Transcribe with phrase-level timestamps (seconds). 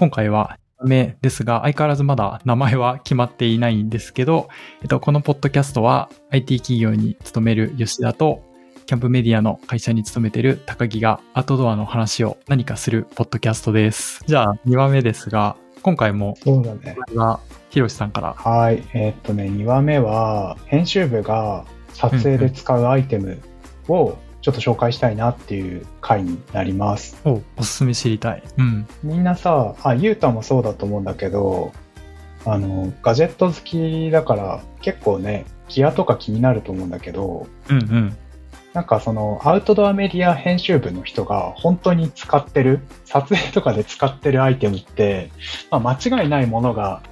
[0.00, 4.48] 今回は目ですが、相変わらずまだ名前は決まっていないんですけど、
[4.80, 8.42] えっと、このポッドキャストは IT 企業に勤める吉田と、
[8.86, 14.24] キャンプメディアの会社に勤めてる高木がアウトドアの話を何かするポッドキャストです。
[14.26, 16.96] じゃあ、2話目ですが、今回も、そうだね。
[17.68, 18.32] ひろしさんから。
[18.32, 18.82] はい。
[18.94, 23.38] えーっとね、2話目は、編集部が撮影で使うアイテム
[23.86, 27.20] をちょっと紹介したいなっていう回になります。
[27.24, 28.42] お、おすすめ知りたい。
[28.56, 28.86] うん。
[29.02, 31.72] みんなさ、あ、ゆうたもそうだと思うんだけど、
[32.46, 38.16] あの、ガジェット好きだから結構ね、ギアとか気になると思うんだけど、うんうん。
[38.72, 45.30] なんかそのアウトドアメディア編集部の人が本当に使ってる、撮影とかで使ってるアイテムって、
[45.70, 47.02] まあ、間違いないものが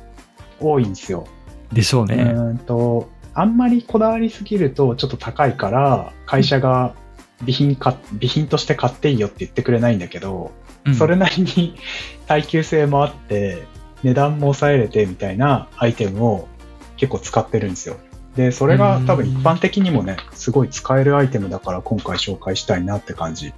[0.60, 1.26] 多いんですよ。
[1.72, 2.14] でしょうね。
[2.14, 6.94] うーんと、あんまりこだわりすぎるとちょっと高いから、会社が
[7.40, 10.52] 備品か、備品として買っていいよって言ってくれないんだけど、
[10.84, 11.76] うんそれなりに
[12.26, 13.66] 耐久性もあって、
[14.02, 16.48] 値段も抑えれてみたいなアイテムを
[16.96, 17.96] 結構使ってるんですよ。
[18.36, 23.52] で、それが多分一般的にもね、すごい使えるアイテムだから今回紹介したいなって感じ。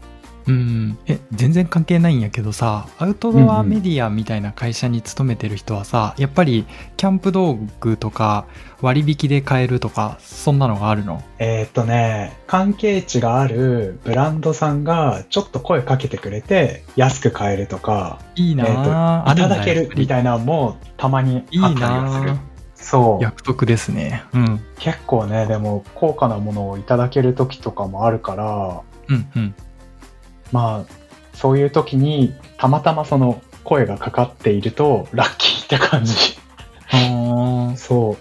[0.51, 8.47] うん、え全然関係ないんやけどさアウトドアメディアみたいな会社に勤めてる人はさ、やっぱりキャンプ道具とか
[8.81, 11.23] 割引で買えるとかそんなのがあるの？
[11.39, 22.31] えーっとね、関係値があるブランドさんがちょっと声かけてくれて安く買えるとか、いいなえーあ、といただけるみいたいなのもたまにあったりいいなはする。
[22.33, 22.39] あ。
[22.75, 23.23] そう。
[23.23, 24.25] 約束ですね。
[24.33, 24.61] うん。
[24.79, 29.55] 結構ね、でも高価なものをいただける時とかもあるから、うんうん
[30.53, 36.15] まあ、そういう時にたまたまその声がかかっているとラッキーって感じ。
[36.93, 38.17] あそ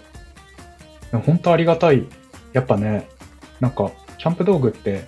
[1.12, 1.16] う。
[1.18, 2.06] 本当ありがたい。
[2.52, 3.08] やっぱね、
[3.60, 5.06] なんか、キャンプ道具って、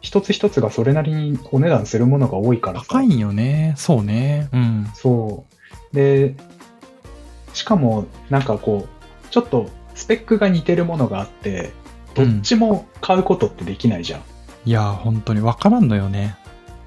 [0.00, 2.86] 一つ一つがそれなりにお値段するものが多いからさ。
[2.88, 5.44] 高いんよねそうねうんそ
[5.92, 5.94] う。
[5.94, 6.36] で、
[7.52, 11.72] しかも、なんかこう、ちょっとスペックが似てるものがあって、
[12.14, 14.22] どっちも買うことってできないじゃん。
[14.66, 16.36] いや本当に分からんのよね。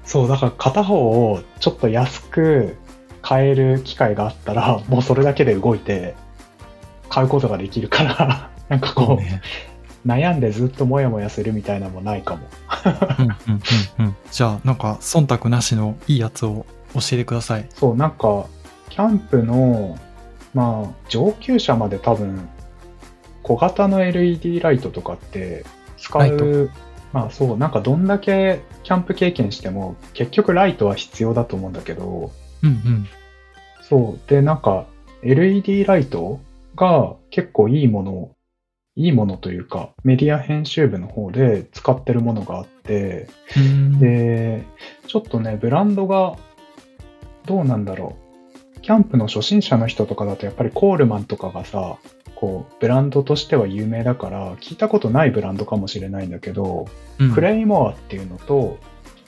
[0.04, 2.76] そう、だから片方をちょっと安く
[3.22, 6.14] 買える機会があったら、もうそれだけで動いて
[7.08, 9.40] 買うことができるから、 なんかこう、ね。
[10.06, 12.46] 悩んでずっとモヤモヤするみたいなのもないかも。
[13.98, 16.64] うんうんじゃあなんか忖度なしのいいやつを
[16.94, 17.66] 教えてください。
[17.70, 18.46] そう、なんか、
[18.88, 19.98] キャンプの、
[20.54, 22.48] まあ、上級者まで多分、
[23.42, 25.64] 小型の LED ライトとかって
[25.98, 26.70] 使う、
[27.12, 32.30] まあそう、なんかどんだけキャンプ経験しても、結局ライトは必要だと思うんだけど、
[32.62, 33.08] うんうん
[33.90, 34.30] そう。
[34.30, 34.86] で、なんか、
[35.24, 36.40] LED ライト
[36.76, 38.30] が結構いいもの、
[38.94, 44.64] いいものというか、メディア編集部の方で使ってるものがあって、うんで、
[45.08, 46.36] ちょっとね、ブランドが、
[47.46, 48.16] どうなんだろ
[48.76, 48.80] う。
[48.80, 51.98] キャンプの初心者の人とかだと、やっぱりコールマンとかがさ、
[52.40, 56.86] こう、ブランドとしては有名だから、聞いたことないブランドかもしれないんだけど、
[57.18, 58.78] うんクレイモアっていうのと、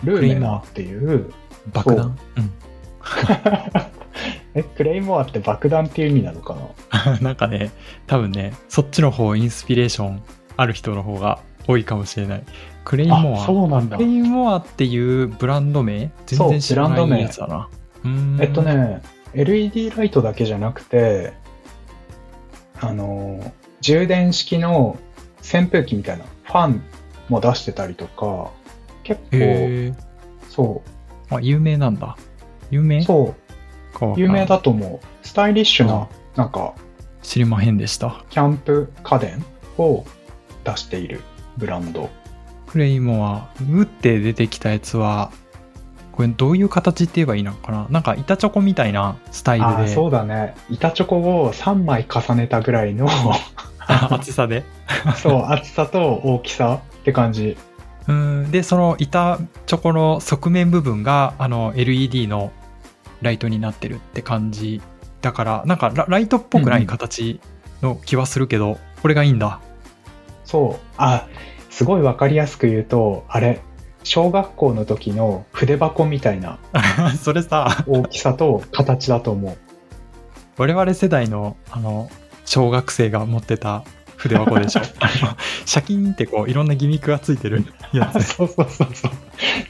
[0.02, 1.30] ルーメナっていう、
[1.72, 2.16] 爆弾？
[2.36, 2.50] うん
[4.54, 6.56] え、クレイモアって爆弾っていう意味なのか
[6.90, 7.18] な？
[7.20, 7.70] なんかね、
[8.06, 10.22] 多分ね、そっちの方、インスピレーション
[10.56, 12.42] ある人の方が多いかもしれない。
[12.84, 13.46] クレイモあ、ア。
[13.46, 14.08] そうなんだクレ。
[14.08, 16.10] イモアっていうブランド名？
[16.26, 17.68] 全然知らないやつだな。
[18.40, 18.62] えっと。
[18.62, 19.02] ね、
[19.34, 21.34] LED ライトだけじゃなくて、
[22.82, 24.98] あの、充電式の
[25.38, 26.82] 扇風機みたいなファン
[27.28, 28.50] も出してたりとか、
[29.04, 29.94] 結構、へ
[30.48, 32.16] そーあ、有名なんだ。
[32.70, 33.00] 有名？
[33.00, 33.34] う、そ
[34.02, 35.26] う、有名だと思う。
[35.26, 36.74] スタイリッシュあな、なんか、
[37.22, 38.24] 知りまへんでした。
[38.30, 39.44] キャンプ家電
[39.78, 40.04] を
[40.64, 41.20] 出している
[41.56, 42.10] ブランド。
[42.66, 45.30] クレイモア、打って出てきたやつは、
[46.12, 47.86] これどういう形って言えばいいのかな？
[47.90, 50.54] なんか板チョコみたいなスタイルで、そうだね。
[50.70, 53.08] 板チョコを3枚重ねたぐらいの、
[54.10, 54.64] 厚さで？
[55.16, 57.56] そう、厚さと大きさって感じ。
[58.08, 62.50] うんでその板チョコの側面部分があの LED の
[63.20, 64.82] ライトになってるって感じ
[65.20, 67.40] だからなんかラライトっぽくない形
[67.80, 69.60] の気はするけど、これがいいんだ
[70.44, 70.84] そう。
[70.96, 71.26] あ、
[71.70, 73.60] すごいわかりやすく言うと、あれ、
[74.04, 76.58] 小学校の時の筆箱みたいな
[77.20, 77.84] それさ。
[77.86, 79.56] 大きさと形だと思う。
[80.58, 82.10] 我々世代のあの
[82.44, 83.84] 小学生が持ってた
[84.16, 84.82] 筆箱でしょ。
[85.64, 88.22] シャキーンってこういろんなギミックがついてるやつ。
[88.22, 89.12] そうそうそうそう。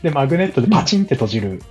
[0.03, 1.63] で、マグネットでパチンって閉じる。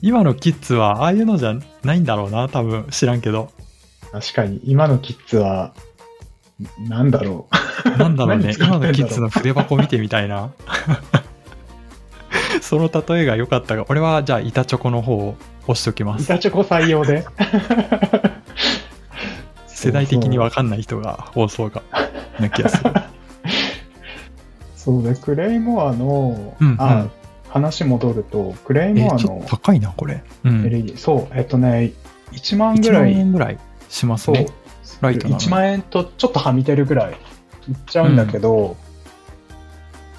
[0.00, 1.54] 今のキッズはああいうのじゃ
[1.84, 2.86] ないんだろうな多分。
[2.90, 3.50] 知らんけど。
[4.12, 5.72] 確かに、今のキッズは、
[6.88, 7.46] なんだろ
[7.84, 7.98] う。
[7.98, 8.54] なんだろうね。
[8.58, 10.50] 今のキッズの筆箱見てみたいな
[12.64, 16.22] その例えが良かったが、俺はじゃあ板チョコの方を押しておきます。
[16.22, 17.24] 板チョコ採用で。
[19.66, 21.82] 世代的に分かんない人が放送が、
[22.38, 22.92] な気がする。
[24.76, 27.08] そうで、クレイモアの、うんうんあ、
[27.48, 30.22] 話戻ると、クレイえモアの高いな、これ。
[30.44, 30.92] うん。
[30.96, 31.92] そう、えっとね、
[32.32, 34.46] 1万ぐ1万らい、円ぐらいしますね。、
[35.00, 37.16] ライトなのに1万円とちょっとはみ出るぐらいいっ
[37.86, 38.76] ちゃうんだけど、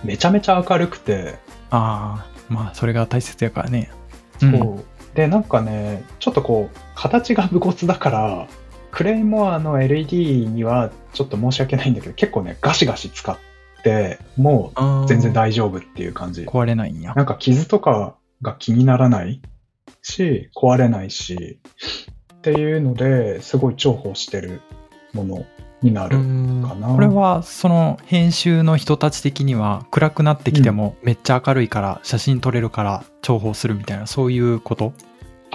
[0.03, 1.35] めちゃめちゃ明るくて、
[1.71, 3.91] ああ、まあ、それが大切やからね。
[4.41, 4.85] うんそう。
[5.15, 8.47] で、なんかね、ちょっとこう、形が武骨だから、
[8.91, 13.37] クレイモアの LED にはちょっと申し訳ないんだけど、結構ね、ガシガシ使っ
[13.83, 16.43] て、もう全然大丈夫っていう感じ。
[16.43, 17.13] 壊れないんや。
[17.15, 19.41] なんか傷とかが気にならない
[20.01, 21.59] し、壊れないし、
[22.33, 24.61] っていうので、すごい重宝してる
[25.13, 25.45] もの
[25.81, 26.17] になる。
[26.17, 34.93] うんかなこれはその編集の人たち的には暗くなってきてもめっちゃ明るいから写真撮れるから重宝するみたいなそういうこと？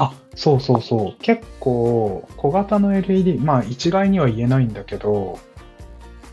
[0.00, 1.22] あ、そうそうそう。
[1.22, 5.40] 結構、小型の LED、まあ一概には言えないんだけど、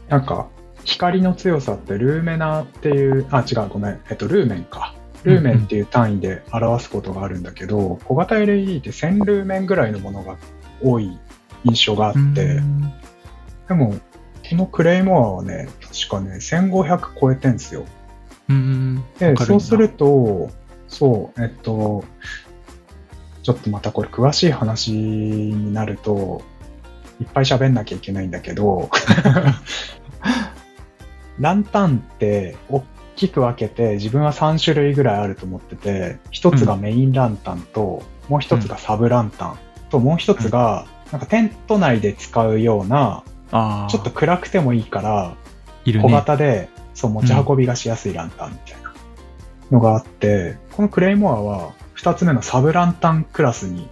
[0.08, 0.50] なんか、
[0.84, 4.00] 光の強さってルーメナっていう、あ、違う、ごめん。
[4.12, 4.94] えっと、ルーメンか。
[5.24, 10.38] ルーメンっていう単位で表すことがあるんだけど、小型 LED って1000ルーメンぐらいのものが
[10.84, 11.18] 多い
[11.64, 12.94] 印象があって、うん
[13.68, 13.96] でも、
[14.50, 17.86] このクレイモアはね、確かね、1500超えてんすよ。
[18.48, 20.50] うんで、そうすると、
[20.88, 22.04] そう、えっと、
[23.42, 26.44] ちょっとまたこれ詳しい話になると、
[27.20, 28.90] いっぱい喋んなきゃいけないんだけど、
[31.40, 32.84] ランタンって大
[33.16, 39.60] きく分けて自分は3種類ぐらいあると思ってて、一つがメインランタンと、もう一つがサブランタン
[39.90, 45.36] と、もう一つが、なんかテント内で使うような、ちょっと暗くてもいいから、
[45.86, 46.12] 小いるね。
[46.12, 48.94] 型で、そう持ち運びがしやすいランタンみたいな
[49.72, 53.90] のがあって、このクレイモアは2つ目のサブランタンクラスに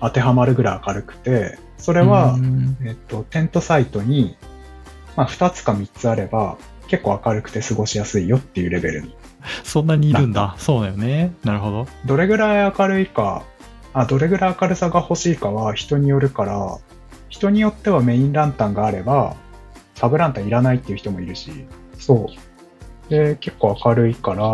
[0.00, 2.76] 当てはまるぐらい明るくて、それはう、ん。
[2.84, 4.36] えっと、テントサイトに、
[5.16, 6.56] まあ、2つか3つあれば、
[6.88, 9.14] 結構明るくて過ごしやすいよっていうレベルに。
[9.62, 10.54] そんなにいるんだ。
[10.58, 11.34] そうだよね。
[11.44, 11.86] なるほど。
[12.06, 13.42] どれぐらい明るいか、
[13.92, 16.78] あ、どれぐらい明るさが欲しいかは人によるから、
[17.34, 19.34] 人によってはメインランタンがあれば、
[19.96, 21.50] サブランタンいらないっていう人もいるし、
[21.98, 22.28] そ
[23.08, 23.10] う。
[23.10, 24.46] で、結構明るいから、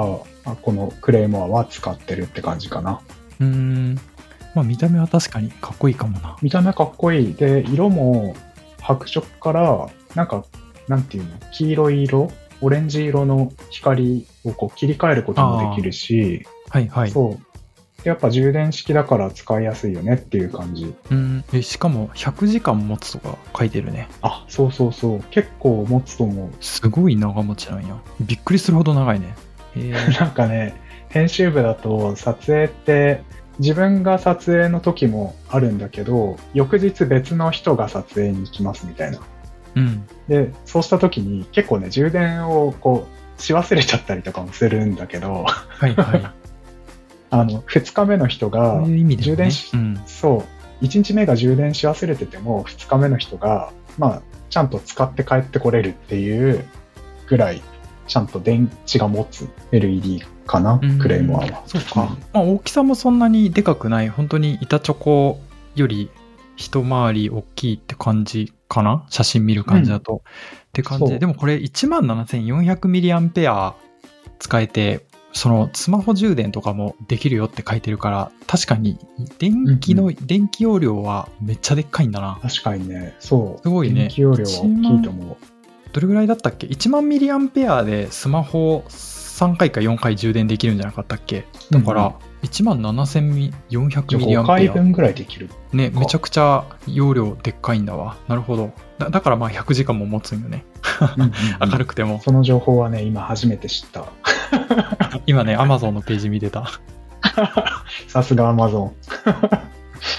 [0.46, 3.02] あこのクレイモアは使ってるって感じかな。
[3.38, 4.00] うん
[4.54, 7.34] まあ見た目は確かにかっこいいかもな見た目かっこいい。
[7.34, 8.34] で、色も
[8.80, 10.46] 白色から、なんか、
[10.88, 12.30] なんていうの、黄色い色？
[12.62, 17.49] オレンジ色の光をこう切り替えることもできるし、はいはいそう。
[18.02, 20.94] でやっぱ充電式だから使いやすいよねっていう感じ。
[21.10, 25.22] うんえしかも100時間持つとか書いてるねあ、そうそうそう。
[25.30, 26.50] 結構持つと思う。
[26.60, 29.34] すごい長持ちなんやびっくりするほど長いね
[29.76, 30.74] へえ なんかね、
[31.08, 33.22] 編集部だと撮影って、
[33.58, 39.18] 自分が撮影の時もあるんだけど、翌日別の人が撮影に来ますみたいな。
[39.76, 43.06] うんで、そうした時に結構ね、充電をこ
[43.38, 46.30] う、し忘れちゃったりとかもするんだけど、はいはい
[47.30, 50.00] あの、2日目の人が充電しうん。
[50.06, 50.44] そ
[50.80, 56.64] う、1日目が充電し忘れてても、2日目の人が、まあ、ちゃんと使って帰ってこれるっていう
[57.28, 57.62] ぐらい、
[58.08, 60.98] ちゃんと電池が持つ LED かな、うん。
[60.98, 61.62] クレイモアは。
[61.66, 64.08] そうか、まあ、大きさもそんなにでかくない。
[64.08, 65.40] 本当に板チョコ
[65.76, 66.10] より
[66.56, 69.06] 一回り大きいって感じかな？
[69.08, 70.22] 写真見る感じだと、
[70.68, 71.20] って感じで。
[71.20, 73.74] でもこれ 17,400mAh
[74.40, 78.98] 使えてそのスマホ充電とかもできるよって書いてるから確かに
[79.38, 82.38] 電気の、うん電気容量はめっちゃでっかいんだな。
[82.42, 83.62] 確かにね、そう。
[83.62, 84.00] すごいね。
[84.02, 85.36] 電気容量は大きいと思う。
[85.92, 91.46] どれぐらいだったっけ？1万ミリアンペアでスマホ3回か4回充電できるんじゃなかったっけ？
[91.70, 94.56] だから、うん1万7400じゃあ5ミリアンペア。
[94.56, 95.50] 回分ぐらいできる。
[95.72, 98.16] ねめちゃくちゃ容量でっかいんだわ。
[98.28, 98.72] なるほど。
[98.98, 100.64] だだからまあ100時間も持つんよね
[101.60, 104.06] 明るくても、その情報はね、今初めて知った。
[105.26, 106.70] 今ね Amazon のページ見てた。
[108.08, 108.90] さすが Amazon。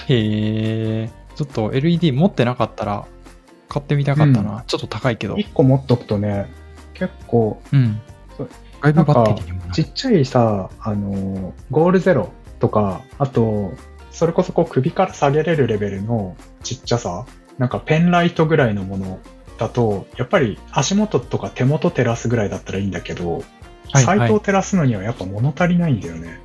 [0.08, 1.10] へえ。
[1.36, 3.06] ちょっと LED 持ってなかったら
[3.68, 5.36] 買ってみたかったな、うちょっと高いけど。
[5.36, 6.51] 1個持っとくとね、
[6.94, 8.00] 結構うん
[8.82, 13.72] 外部バッテリーにもちっちゃいさ、あの、ゴールゼロとか、あと、
[14.12, 17.26] それこそこう首から下げれるレベルのちっちゃさ、
[17.58, 19.20] なんかペンライトぐらいのもの
[19.58, 23.52] だと、やっぱり足元とか手元照らすぐらいだったらいいんだけど、はいはい
[23.94, 26.40] サイトを照らすのにはやっぱ物足りないんだよね。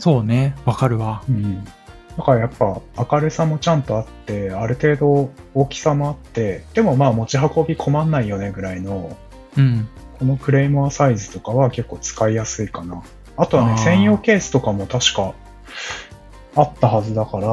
[0.00, 1.64] そうねわかるわうん。
[1.64, 2.80] だからやっぱ
[3.12, 9.16] 明るさもちゃんとあって、ある程度大きさもあって、でもまあ持ち運び困んないよねぐらいの、
[9.56, 9.88] うん
[10.20, 13.02] このクレイモアサイズとかは結構使いやすいかな。
[13.38, 15.32] あとはね、専用ケースとかも確か
[16.54, 17.46] あったはずだから、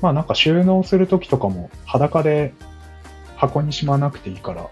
[0.00, 2.54] まあなんか収納するときとかも裸で
[3.36, 4.70] 箱にしまわなくていいから、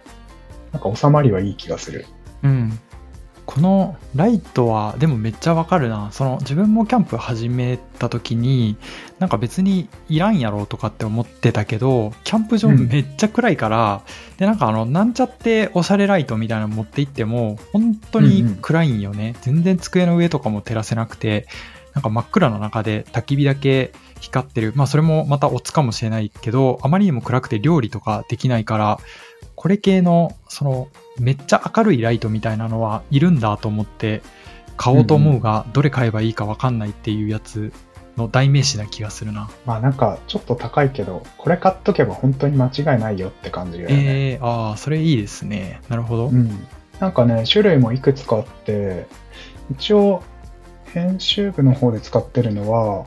[0.72, 2.06] なんか収まりはいい気がする。
[2.42, 2.78] うん。
[3.44, 6.10] このライトはでもめっちゃわかるな。
[6.12, 8.76] その自分もキャンプ始めた時に
[9.18, 14.02] なんか別にいらんやろうとかって思ってたけど、キャンプ場うんめっちゃ暗いから、
[14.38, 19.34] でなんかあのなんちゃっておしゃれライトみたいなの持って行っても本当に暗いんよね。
[19.42, 21.46] 全然机の上とかも照らせなくて、
[21.94, 24.72] なんか真っ暗な中で焚き火だけ光ってる。
[24.76, 28.98] まあそれもまたオツかもしれないけど、あまりにも暗くて料理とかできないから、
[29.62, 30.88] これ系の、その、
[31.20, 34.20] めっちゃ明るいライトみたいなのはいるんだと思って
[34.76, 37.72] 買おうと思うが、どれ買えばいいかわかんないっていうやつ
[38.16, 39.48] の代名詞な気がするな。
[39.64, 44.32] まあなんかちょっと高いけど、これ買っとけば本当に間違いないよって感じだよね。
[44.32, 45.80] えー、ああ、それいいですね。
[45.88, 46.26] なるほど。
[46.26, 46.66] うん。
[46.98, 49.06] なんかね、種類もいくつかあって、
[49.70, 50.24] 一応
[50.86, 53.06] 編集部の方で使ってるのは、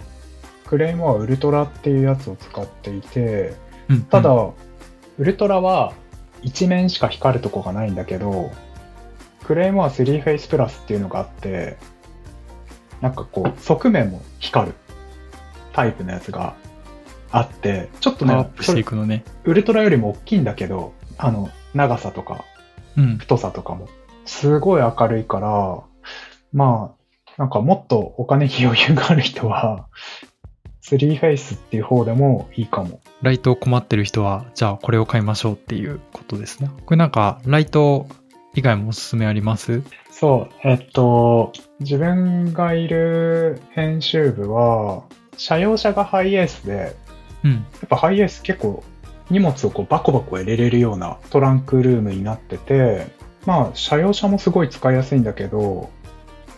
[0.67, 3.55] クレイモアウルトラっていうやつを使っていて、
[3.89, 4.53] うんただ、、ウ
[5.17, 5.91] ルトラは
[6.43, 8.51] 一面しか光るとこがないんだけど、
[9.45, 11.77] クレイモア3フェイスプラスっていうのがあって、
[13.01, 14.73] なんかこう、側面も光る
[15.73, 16.55] タイプのやつが
[17.31, 19.23] あって、ちょっとねパワーアッ、プしていそれくのね。
[19.43, 22.45] ウルトラよりも大きいんだけど、あの、長さとか
[22.97, 23.17] うん。
[23.17, 23.89] 太さとかも、
[24.25, 25.83] すごい明るいから、
[26.53, 27.05] まあ、
[27.37, 29.87] なんかもっとお金に余裕がある人は、
[30.85, 33.01] 3フェイスっていう方でもいいかも。
[33.23, 36.69] ライト困ってる人は、じゃあこれを買いましょうっていうことですね。
[36.85, 38.07] これなんか、ライト
[38.53, 39.81] 以外もおすすめあります？
[40.11, 45.03] そう、えっと、自分がいる編集部は、
[45.37, 46.95] 車用車がハイエースで、
[47.43, 47.51] うん。
[47.53, 48.83] やっぱハイエース結構
[49.31, 53.07] 荷物をこうバコバコ入れれるようなトランクルームになってて、
[53.47, 55.89] まあ車用車もすごい使いやすいんだけど、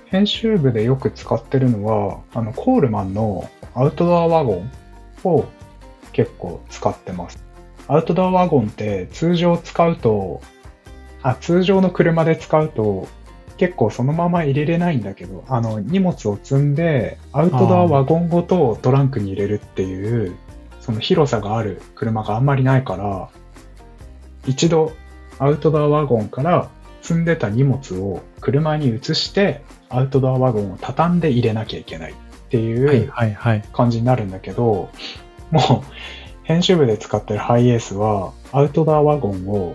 [0.10, 4.72] 編集部でよく使ってるのは、あのコールマンのアウトドアワゴン
[5.24, 5.46] を
[6.14, 7.44] 結構使ってます。
[7.88, 10.42] アウトドアワゴンって通常使うと、
[11.22, 13.08] あ、通常の車で使うと
[13.58, 20.36] 結構そのまま入れれないんだけど、あの荷物を積んでアウトドアワゴンごとトランクに入れるっていう、
[20.80, 23.30] その広さがある車があんまりないから、
[24.46, 24.94] 一度
[25.38, 26.70] アウトドアワゴンから
[27.08, 32.16] 積んでた荷物を車に移して、アウトドアワゴンを畳んで入れなきゃいけないっ
[32.50, 33.64] ていはいう。
[33.72, 34.90] 感じになるんだけど、
[35.52, 35.94] もう
[36.44, 39.74] 編集部で使ってるハイエースは、アウトドアワゴンを、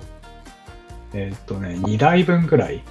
[1.15, 2.83] えーっとね、2台分ぐらい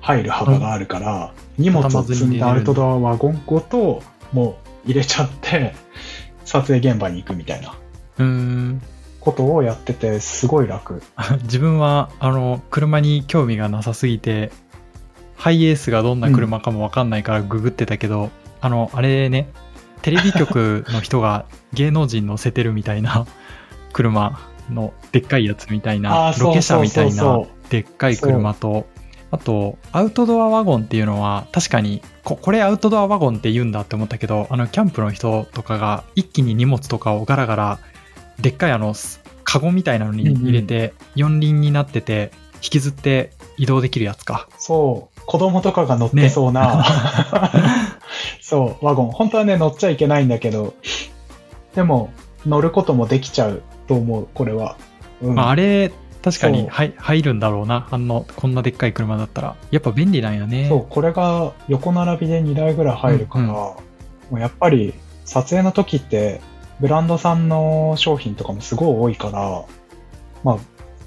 [0.00, 4.02] 入る幅があるから、荷物を積んだアウトドアワゴンごと、
[4.32, 5.76] もう入れちゃって、
[6.44, 7.76] 撮影現場に行くみたいな
[8.18, 8.82] うーん。
[9.26, 11.02] ことをやってて、すごい楽。
[11.42, 14.52] 自分は、あの、車に興味がなさすぎて、
[15.34, 18.30] ハイエースがどんな車かもわかんないからググってたけど、
[18.60, 19.48] あの、あれね、
[20.02, 23.26] テレビ局の人が 芸能人乗せてるみたいな
[23.92, 24.38] 車
[24.70, 28.86] のでっかいやつみたいあなー、ロケ車みたいなでっかい車と、
[29.32, 37.78] あと、アウトドアワゴンっていうのは、確かにこ、これアウトドアワゴンって言うんだって思ったけど、あの、キャンプの人とかが一気に荷物とかをガラガラ、
[38.40, 38.94] でっかいあの、
[39.44, 44.48] カゴみたいなのに入れて、四輪になってて、引きずって移動できるやつか。
[44.58, 46.84] そう、子供とかが乗ってそうな、
[48.40, 49.10] そう、ワゴン。
[49.10, 50.74] 本当はね、乗っちゃいけないんだけど、
[51.74, 52.10] でも、
[52.46, 54.76] 乗ることもできちゃうと思う、これは。
[55.22, 57.86] うんまあ、あれ、確かにはい入るんだろうな。
[57.90, 59.56] あの、こんなでっかい車だったら。
[59.70, 60.68] やっぱ便利なんやね。
[60.68, 63.56] そう、これが横並びで2台ぐらい入るから、うんうん
[64.28, 64.92] もうやっぱり
[65.24, 66.40] 撮影の時って、
[66.80, 69.64] ブランドさんの商品とかもすごい多いから、
[70.44, 70.58] まあ、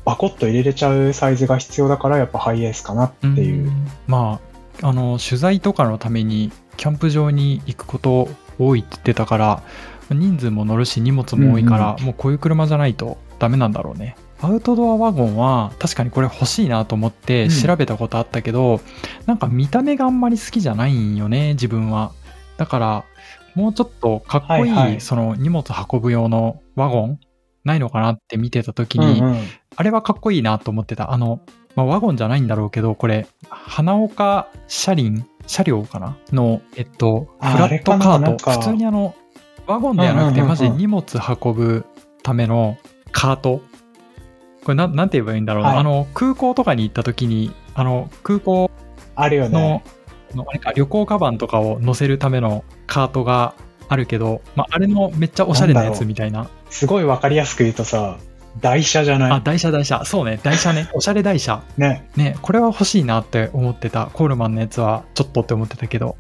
[0.05, 3.69] バコッと入れれちゃうサイズが必要だから、やっぱハイエースかなっていう。
[3.69, 4.39] んま
[4.81, 9.63] あ、あの、取材とかのために、キャンプ場に行くこと多いって言ってたから、
[10.09, 14.15] 人数も乗るし荷物も多いから、もうこういう車じゃないとダメなんだろうね。
[14.41, 18.79] アウトドアワゴンは確かにこれ欲しいなと思ってうん調べたことあったけど、
[19.25, 22.11] なんか見た目があんまり好きじゃないんよね、自分は。
[22.57, 23.05] だから、
[23.55, 27.19] もうちょっとかっこいい、はいはいその荷物運ぶ用のワゴン
[27.63, 29.41] ないのかなって見てた時に、うんうん
[29.79, 31.13] あれはかっこいいなと思ってた。
[31.13, 31.39] あの、
[31.73, 38.51] まあ、ワゴンじゃないんだろうけど、これ、花岡車輪、車両かなの、えっと、あフラットカート。
[38.51, 39.15] 普通にあの、
[39.67, 41.85] ワゴンではなくて、マジで荷物運ぶ
[42.23, 42.77] ための
[43.13, 43.61] カート。
[44.65, 45.69] これなん、なんて言えばいいんだろうな。
[45.69, 48.69] はいあの、空港とかに行った時に、あの、空港
[49.15, 49.83] あるよのね。、
[50.35, 53.53] のあれか、旅行カバンとかを乗せるためのカートが
[53.87, 56.49] あるけど、まあ、あれのめっちゃおしゃれなやつみたいな。
[56.69, 58.17] すごいわかりやすく言うとさ、
[58.61, 59.31] 台車じゃない？
[59.31, 60.03] あ、台車台車。
[60.05, 60.89] そうね、台車ね。
[60.95, 61.63] おしゃれ台車。
[61.77, 62.09] ね。
[62.15, 64.07] ね、これは欲しいなって思ってた。
[64.13, 66.17] コールマンのやつはちょっとって思ってたけど。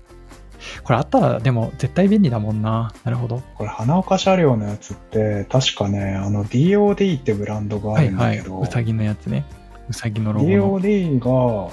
[0.83, 2.91] これあったらでも絶対便利だもんな。
[3.05, 3.41] なるほど。
[3.55, 8.37] これ、花岡車両のやつって、確かね、あの、DOD ってブランドがあはいはい。
[8.37, 9.45] るんだけど、うさぎのやつね。
[9.89, 10.79] うさぎのロゴの。
[10.81, 11.71] DOD が、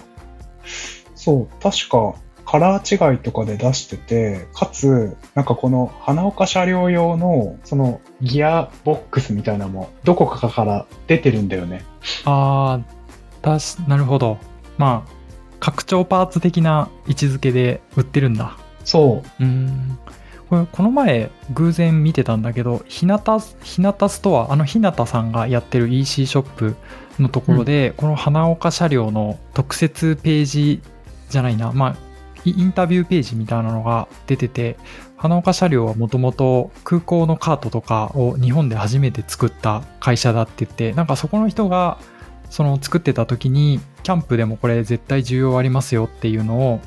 [1.16, 2.14] そう、確か
[2.46, 11.84] カラー違いとかで出してて、かつ、なんかこの花岡車両用の、そのギアボックスみたいなのも、どこかから出てるんだよね。
[12.24, 14.38] あー、たし、なるほど。
[14.78, 15.10] まあ、
[15.58, 18.56] 拡張パーツ的な位置づけで売ってるんだ。
[18.84, 19.98] そうーん。
[20.48, 26.76] これ、この前、偶然見てたんだけど、ひなた、ひなたストア、あのひなたさんがやってる EC ショップ
[27.18, 30.82] のところで、この花岡車両の特設ページ
[31.28, 32.05] じゃないな、まあ、
[32.46, 34.76] イインタビューページみたいなのが出てて、
[35.16, 41.98] 花岡車両はもともと空港のカートとかを日本で初めて作った会社だって言って、なんかそこの人が
[42.50, 46.80] その作ってた時に、キャンプでもこれ絶対需要ありますよっていうのを、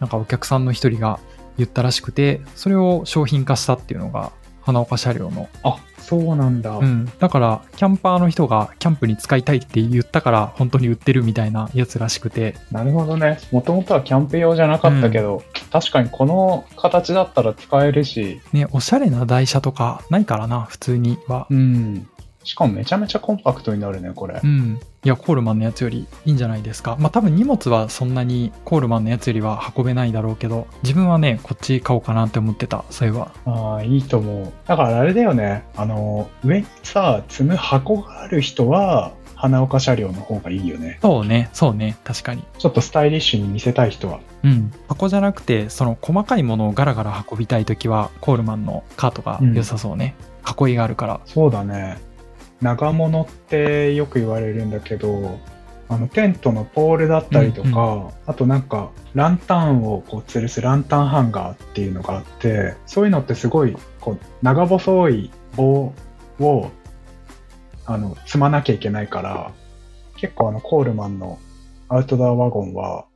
[0.00, 1.20] なんかお客さんの一人が
[1.58, 4.32] 言ったらしくて、それを商品化したっていうのが、
[4.64, 5.48] 花岡車両の。
[5.62, 6.70] あ、そうなんだ。
[6.76, 7.10] うん。
[7.18, 13.38] だから、キャンパーの人がキャンプに使いたいって言ったから、本当に売ってるみたいなやつらしくて、なるほどね。
[13.52, 21.46] もともとはキャンプ用じゃなかったけど、確かにこの形だったら使えるし、ね、おしゃれな台車とかないからな、普通には。
[21.50, 22.08] うん。
[22.44, 24.46] しかもめちゃめちゃコンパクトになるね、これう。
[24.46, 24.80] ん。
[25.04, 26.96] いや、コールマンのやつよりいいんじゃないですか。
[26.98, 33.32] まあ多分荷物はそんなにコールマンのやつよりは運べないだろうけど、自分はね、こっち買おうかなって思ってた、そういえば。
[33.46, 34.52] ああ、いいと思う。
[34.66, 35.64] だからあれだよね。
[35.76, 40.98] あの、上にさ、積む箱がある人は、花岡車両の方がいいよね。
[41.02, 42.44] そうね、そうね、確かに。
[42.58, 44.20] ちょっとスタイリッシュに見せたい人は。
[44.42, 44.72] うん。
[44.88, 50.14] 箱じゃなくて、その細かいものをガラガラ運びたいときは、コールマンのカートが良さそうね。
[50.58, 51.20] 囲いがあるから。
[51.26, 51.98] そうだね。
[52.60, 55.38] 長物ってよく言われるんだけど、
[55.88, 65.92] あの、テントのポールだったりとか、うんあとなんか、ランタンをこう吊るすランタンハンガーっていうのがあって、そういうのってすごい、こう、長細い棒
[66.40, 66.70] を、
[67.84, 69.52] あの、積まなきゃいけないから、
[70.16, 71.38] 結構あの、コールマンの
[71.88, 73.06] アウトドアワゴンは、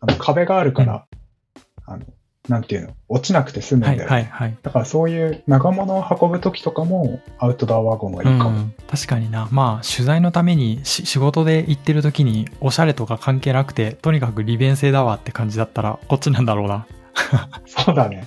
[0.00, 1.06] あの、壁があるから、
[1.86, 2.04] あの、
[2.48, 4.10] なんていうの、落ちなくて済むんだはいよね。
[4.10, 4.56] はいはい。
[4.62, 8.50] だからそういう長物を運ぶ時とかもアウトドアワゴンがいいかも。
[8.50, 9.48] うん、確かにな。
[9.50, 16.86] まあ、取材のためにし仕事で行ってる時に、おしゃれとか関係なくて、とにかく利便性だわって感じだったら、こっちなんだろうな。
[17.64, 18.26] そうだね。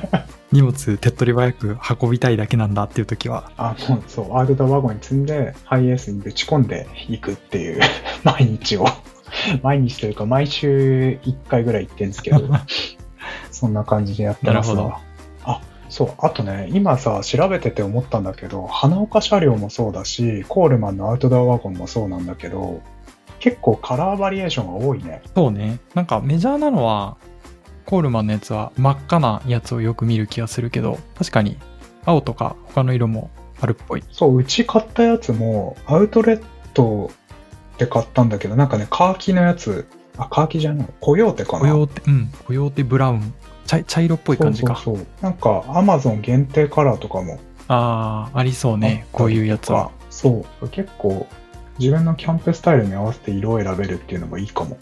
[0.52, 3.50] 荷物手っ取り早く運びたいだけなんだっていう時は。
[3.56, 7.80] あ、もうそう、アウトドアワゴンに積んで、ハイエースにぶち込んでいくっていう
[8.24, 8.86] 毎日を。
[9.62, 12.40] 毎日というか、毎週1回ぐらい行ってんですけど、
[13.64, 14.90] そんな感じでやってますなる。
[15.44, 22.82] あ、そう、あとね、今さ、調べてて思ったんだけど、花岡車両もそうだし、コールマンのアウトドアワゴンもそうなんだけど、
[23.38, 25.22] 結構カラーバリエーションが多いね。
[25.34, 25.78] そうね。
[25.94, 27.16] なんかメジャーなのは、
[27.86, 31.56] コールマンのやつは真っ赤なやつをよく見る気がするけど、確かに
[32.04, 34.04] 青とか他の色もあるっぽい。
[34.10, 36.42] そう、うち買ったやつも、アウトレッ
[36.74, 37.10] ト
[37.78, 41.60] で買ったんだけど、なんかね、カーキのやつ、あ、カーキじゃない、コヨーテかな。
[41.60, 43.34] コヨーテ、うん、コヨーテブラウン。
[43.66, 44.76] 茶茶色っぽい感じか。
[44.76, 45.06] そうそうそう。
[45.22, 47.38] なんか、アマゾン限定カラーとかも。
[47.68, 49.06] ああ、ありそうね。
[49.12, 49.90] こういうやつは。。
[50.10, 50.68] そう。
[50.68, 51.26] 結構、
[51.78, 54.78] 自分のキャンプスタイルに合わせて色を選べるっていうのもいいかも。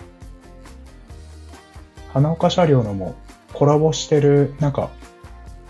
[2.12, 3.14] 花岡車両のも
[3.54, 4.90] コラボしてる、なんか、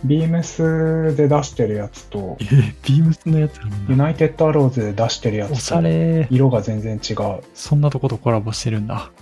[0.05, 3.97] ビームスで出してるやつとえ、ー、ビームスのやつユだ。
[3.97, 6.27] ナイテッドアローズで出してるやつと、れ。
[6.29, 7.41] 色が全然違う。
[7.55, 9.13] そんなとことコラボしてるんだ。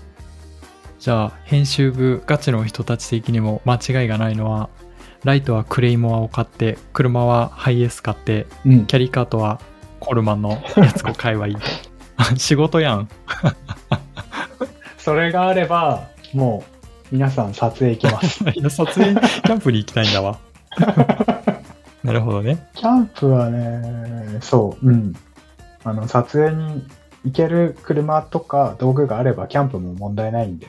[1.00, 4.68] じゃあ、編集部ガチの人たち的にも間違いがないのは、
[5.24, 8.86] ライトはクレイモアを買って、車はハイエース買って、うん。
[8.86, 9.62] キャリーカートは
[9.98, 11.62] コールマンのやつを買えばいいと。
[12.36, 13.08] 仕事やん。
[14.98, 16.64] それがあれば、も
[17.10, 18.44] う、皆さん撮影行きます。
[18.54, 20.38] いや、撮影、キャンプに行きたいんだわ。
[22.04, 22.68] なるほどね。
[22.74, 25.14] キャンプはね、そう、うん。
[25.82, 26.86] あの、撮影に
[27.24, 30.68] 行ける車とか道具があれば、キャンプも問題ないんで。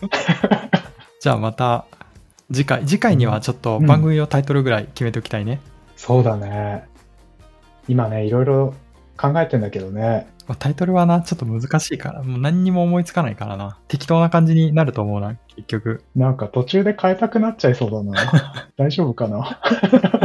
[1.20, 1.86] じゃあまた、
[2.52, 5.60] 次回、次回にはちょっとうん番組のタイトルぐらい決めておきたいね。
[5.96, 6.86] そうだね。
[7.88, 8.74] 今ね、いろいろ
[9.16, 10.28] 考えてんだけどね。
[10.46, 13.78] まあタイトルはな、ちょっと難しいから、もう何にも思いつかないからな。
[13.88, 16.04] 適当な感じになると思うな、結局。
[16.16, 18.14] なんか途中で変えたくなっちゃいそうだな。
[18.76, 19.60] 大丈夫かな、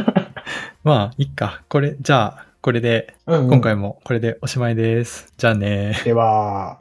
[0.84, 1.62] まあ、いっか。
[1.68, 3.50] これ、じゃあ、これで、うんうん。
[3.50, 5.34] 今回もこれでおしまいです。
[5.36, 6.72] じゃあねでは、